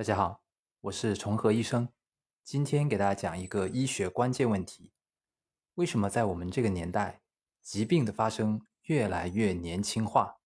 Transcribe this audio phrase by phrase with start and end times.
[0.00, 0.42] 大家好，
[0.80, 1.86] 我是重和医生，
[2.42, 4.94] 今天给大家讲一个医学关键问题：
[5.74, 7.20] 为什么在我们这个年代，
[7.60, 10.38] 疾病的发生越来越年轻化？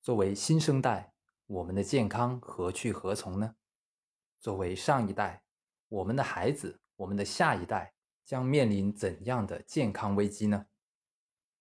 [0.00, 1.14] 作为新生代，
[1.46, 3.56] 我们的健康何去何从呢？
[4.38, 5.42] 作为上一代，
[5.88, 7.94] 我们的孩子、我们的下一代
[8.24, 10.66] 将面临怎样的健康危机呢？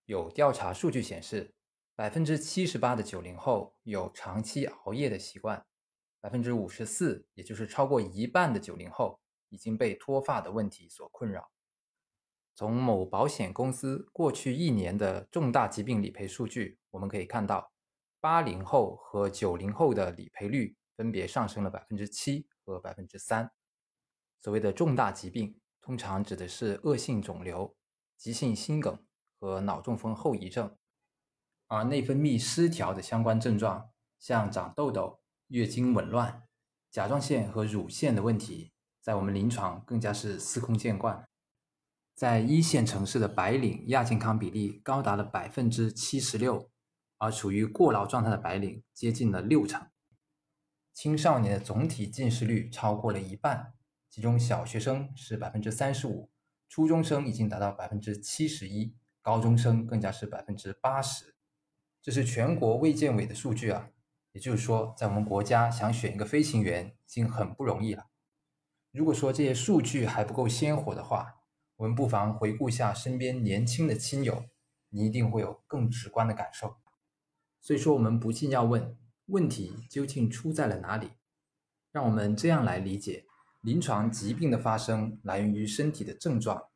[0.05, 1.55] 有调查数据显示，
[1.95, 5.65] 百分之七十八的九零后有长期熬夜的习惯。
[6.23, 9.19] 百分之五十四，也就是超过一半的九零后
[9.49, 11.51] 已经被脱发的问题所困扰。
[12.55, 17.73] 从某保险公司过去一年的重大疾病理赔数据，我们可以看到，
[18.21, 23.51] 八零后和九零后的理赔率分别上升了百分之七和百分之三。
[24.39, 27.75] 所谓的重大疾病，通常指的是恶性肿瘤、
[28.15, 29.05] 急性心梗
[29.41, 30.77] 和脑中风后遗症，
[31.67, 35.22] 而内分泌失调的相关症状，像长痘痘。
[35.47, 36.43] 月经紊乱、
[36.89, 38.71] 甲状腺和乳腺的问题，
[39.01, 41.27] 在我们临床更加是司空见惯。
[42.15, 46.69] 在一线城市的白领亚健康比例高达了百分之七十六，
[47.17, 49.87] 而处于过劳状态的白领接近了六成。
[50.93, 53.73] 青少年的总体近视率超过了一半，
[54.09, 56.29] 其中小学生是百分之三十五，
[56.69, 61.35] 初中生已经达到百分之七十一，高中生更加是百分之八十。
[61.99, 63.89] 这是全国卫健委的数据啊。
[64.33, 68.07] 也就是说，在我们国家想选一个飞行员已经很不容易了。
[68.91, 71.35] 如果说这些数据还不够鲜活的话，
[71.77, 74.45] 我们不妨回顾一下身边年轻的亲友，
[74.89, 76.77] 你一定会有更直观的感受。
[77.61, 81.11] 所以说，我们不禁要问：问题究竟出在了哪里？
[81.91, 83.25] 让我们这样来理解：
[83.61, 86.69] 临床疾病的发生来源于身体的症状，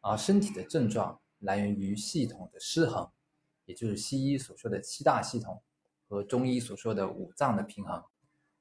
[0.00, 3.08] 而身体的症状来源于系统的失衡，
[3.66, 5.62] 也就是西医所说的七大系统。
[6.08, 8.02] 和中医所说的五脏的平衡，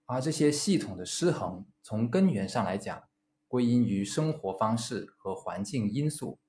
[0.05, 3.03] 而这些系统的失衡，从根源上来讲，
[3.47, 6.39] 归因于生活方式和环境因素。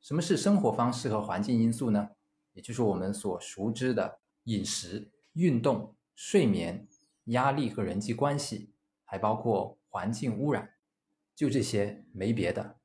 [0.00, 2.10] 什么是生活方式和环境因素呢？
[2.52, 6.88] 也就是我们所熟知的饮食、运动、睡眠、
[7.24, 8.72] 压力和人际关系，
[9.04, 10.74] 还包括环境污染。
[11.34, 12.78] 就这些，没别的。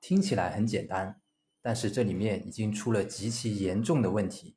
[0.00, 1.20] 听起来很简单，
[1.60, 4.56] 但是这里面已经出了极其严重的问题，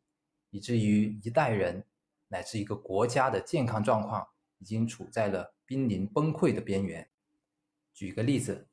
[0.51, 1.85] 以至于一代人。
[2.31, 4.25] 乃至一个国家的健康状况
[4.57, 7.09] 已经处在了濒临崩溃的边缘。
[7.93, 8.69] 举个例子，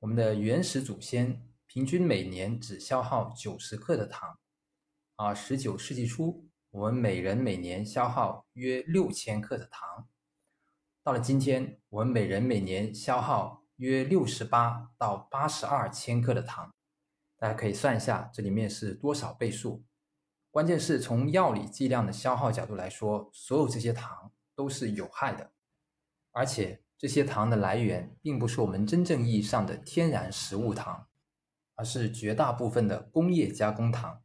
[0.00, 4.38] 我们的原始祖先平均每年只消耗九十克的糖，
[5.14, 10.08] 而十九世纪初，我们每人每年消耗约六千克的糖。
[11.04, 16.74] 到了今天，我们每人每年消耗约六十八到八十二千克的糖。
[17.38, 19.84] 大家可以算一下，这里面是多少倍数？
[20.52, 25.50] 关键是从药理剂量的消耗角度来说，所有这些糖都是有害的，
[26.30, 31.08] 而且这些糖的来源并不是我们真正意义上的天然食物糖，
[31.74, 34.22] 而是绝大部分的工业加工糖。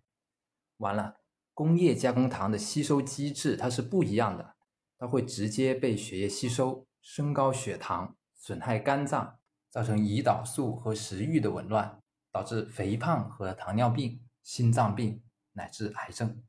[0.79, 1.15] 完了，
[1.53, 4.55] 工业加工糖的吸收机制它是不一样的，
[4.97, 9.39] 它会直接被血液吸收，升高血糖，损害肝脏，
[9.69, 12.01] 造成胰岛素和食欲的紊乱，
[12.33, 15.23] 导致肥胖和糖尿病、心脏病。
[15.57, 16.43] 乃至癌症，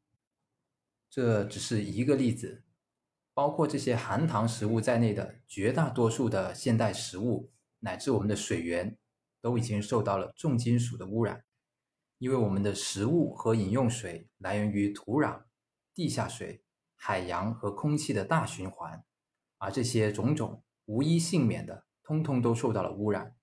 [1.09, 2.63] 这只是一个例子。
[3.33, 8.99] 包括这些含糖食物在内的绝大多数的现代食物，乃至我们的水源，
[9.41, 11.45] 都已经受到了重金属的污染。
[12.19, 15.45] 因为我们的食物和饮用水来源于土壤、
[15.95, 16.65] 地下水、
[16.97, 19.05] 海洋和空气的大循环，
[19.59, 23.37] 而这些种种无一幸免的，通通都受到了污染。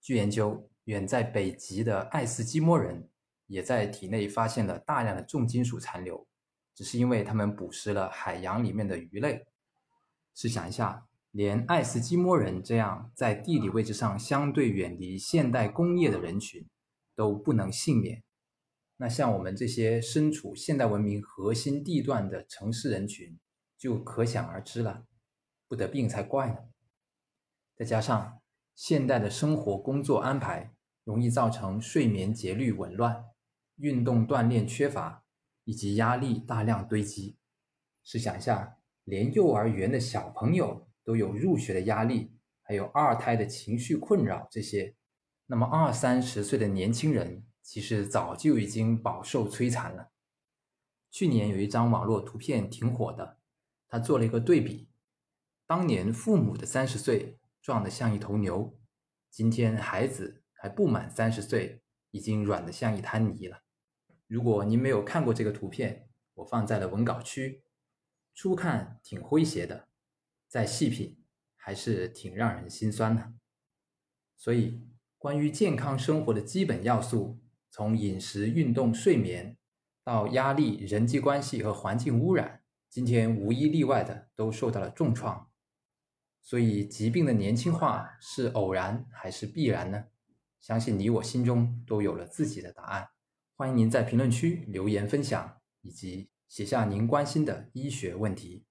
[0.00, 3.10] 据研究，远在北极的爱斯基摩人。
[3.46, 6.26] 也在体内发现了大量的重金属残留，
[6.74, 9.46] 只是因为他们捕食了海洋里面的鱼类。
[10.34, 16.66] 试想一下，连爱斯基摩人这样在地理位置上相对远离现代工业的人群
[17.14, 18.22] 都不能幸免，
[18.96, 23.38] 那像我们这些身处现代文明核心地段的城市人群
[23.76, 25.04] 就可想而知了，
[25.68, 26.56] 不得病才怪呢。
[27.76, 28.40] 再加上
[28.74, 30.72] 现代的生活工作安排，
[31.04, 33.24] 容易造成睡眠节律紊乱。
[33.76, 35.24] 运动锻炼缺乏，
[35.64, 37.36] 以及压力大量堆积。
[38.02, 44.94] 试想一下，连幼儿园的小朋友都有入学的压力，还有二胎的情绪困扰这些，
[45.46, 50.10] 那么二三十岁的年轻人其实早就已经饱受摧残了。
[51.10, 53.38] 去年有一张网络图片挺火的，
[53.88, 54.88] 他做了一个对比：
[55.66, 58.76] 当年父母的三十岁壮得像一头牛，
[59.30, 63.63] 今天孩子还不满三十岁，已经软得像一滩泥了。
[64.26, 67.62] 如果您没有看过这个图片，我放在了文稿区。
[68.34, 69.88] 初看挺诙谐的，
[70.48, 71.22] 再细品，
[71.56, 73.32] 还是挺让人心酸的。
[74.36, 74.88] 所以，
[75.18, 77.40] 关于健康生活的基本要素，
[77.70, 79.56] 从饮食、运动、睡眠
[80.02, 85.48] 到压力、人际关系和环境污染，今天无一例外的都受到了重创。
[86.42, 90.06] 所以，疾病的年轻化是偶然还是必然呢？
[90.60, 93.10] 相信你我心中都有了自己的答案。
[93.56, 98.64] 欢迎您在评论区留言分享，以及写下您关心的医学问题。